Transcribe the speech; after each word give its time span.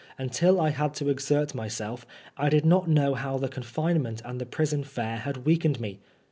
Until 0.17 0.59
I 0.59 0.71
had 0.71 0.95
to 0.95 1.09
exert 1.09 1.53
myself 1.53 2.07
I 2.35 2.49
did 2.49 2.65
not 2.65 2.87
know 2.89 3.13
how 3.13 3.37
the 3.37 3.47
confinement 3.47 4.19
and 4.25 4.41
the 4.41 4.47
prison 4.47 4.83
fare 4.83 5.17
had 5.17 5.45
weakened 5.45 5.79
me. 5.79 5.99